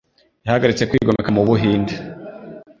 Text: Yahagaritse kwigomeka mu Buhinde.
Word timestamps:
Yahagaritse 0.45 0.87
kwigomeka 0.89 1.29
mu 1.35 1.41
Buhinde. 1.47 1.93